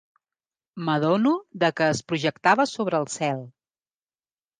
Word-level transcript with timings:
M'adono 0.85 1.33
de 1.63 1.69
que 1.79 1.89
es 1.95 2.01
projectava 2.13 2.65
sobre 2.71 3.03
el 3.05 3.07
cel 3.17 3.45